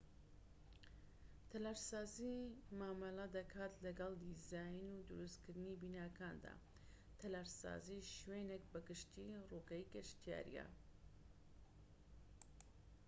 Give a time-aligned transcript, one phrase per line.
[1.51, 2.37] تەلارسازی
[2.79, 6.53] مامەلە دەکات لەگڵ دیزاین و دروستکردنی بیناکاندا
[7.19, 10.65] تەلارسازیی شوێنێك بە گشتیی ڕووگەی گەشتیاریە